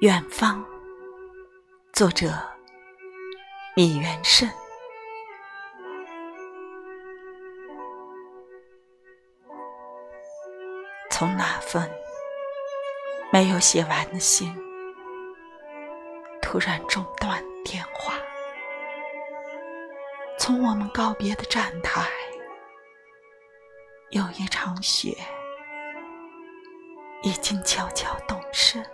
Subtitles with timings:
[0.00, 0.62] 远方，
[1.94, 2.28] 作者
[3.74, 4.46] 李元胜。
[11.10, 11.90] 从那份
[13.32, 14.54] 没有写完的信，
[16.42, 18.14] 突然中断电话。
[20.38, 22.02] 从我们告别的站台，
[24.10, 25.16] 有一场雪
[27.22, 28.84] 已经悄悄动身。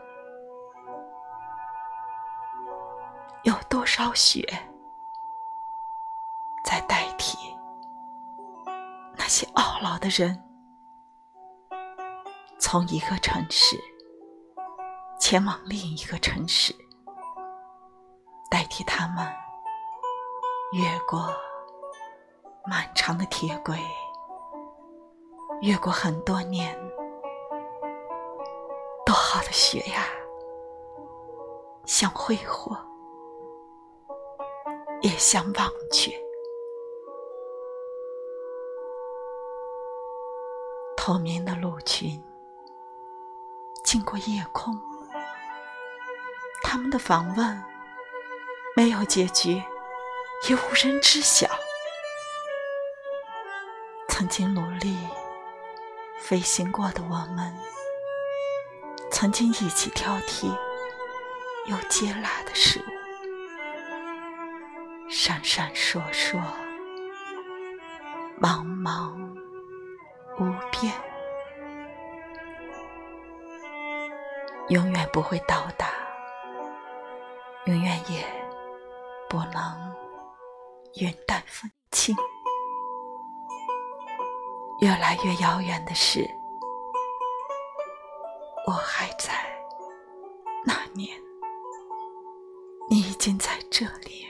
[3.42, 4.46] 有多少雪
[6.62, 7.38] 在代替
[9.16, 10.42] 那些懊恼的人，
[12.58, 13.76] 从一个城市
[15.18, 16.74] 前往另一个城市，
[18.50, 19.26] 代替他们
[20.72, 21.34] 越过
[22.66, 23.78] 漫长的铁轨，
[25.62, 26.74] 越过很多年，
[29.04, 30.06] 多好的雪呀，
[31.84, 32.76] 像挥霍。
[35.02, 36.12] 也想忘却，
[40.94, 42.22] 透明的鹿群
[43.82, 44.78] 经过夜空，
[46.62, 47.64] 他们的访问
[48.76, 49.62] 没有结局，
[50.50, 51.48] 也无人知晓。
[54.06, 54.94] 曾经努力
[56.20, 57.52] 飞行过的我们，
[59.10, 60.46] 曾经一起挑剔
[61.66, 62.84] 又接纳的事物。
[65.10, 66.40] 闪闪烁烁，
[68.40, 69.12] 茫茫
[70.38, 70.94] 无边，
[74.68, 75.88] 永远不会到达，
[77.64, 78.24] 永远也
[79.28, 79.94] 不能
[80.94, 82.14] 云淡风轻。
[84.80, 86.28] 越来越遥远的是，
[88.66, 89.32] 我还在
[90.64, 91.08] 那年，
[92.88, 94.26] 你已经在这里。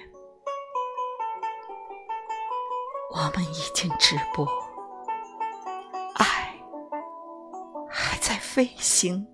[3.12, 4.46] 我们已经止步，
[6.14, 6.54] 爱
[7.88, 9.26] 还在飞行，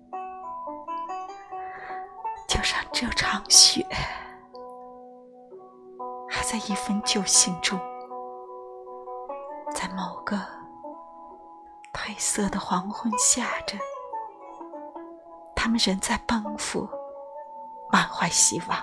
[2.47, 3.85] 就让这场雪
[6.29, 7.79] 还在一封旧信中，
[9.73, 10.37] 在某个
[12.07, 13.77] 黑色的黄昏下着，
[15.53, 16.87] 他们仍在奔赴，
[17.91, 18.79] 满怀希望，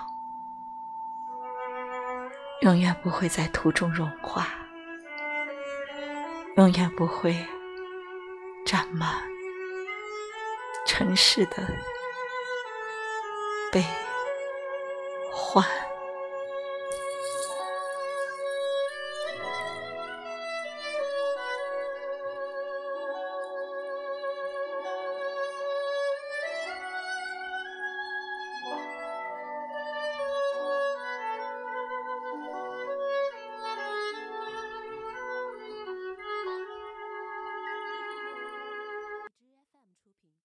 [2.61, 4.45] 永远不会在途中融化。
[6.57, 7.35] 永远不会
[8.63, 9.11] 占满
[10.85, 11.67] 城市的
[13.71, 13.83] 悲
[15.33, 15.65] 欢。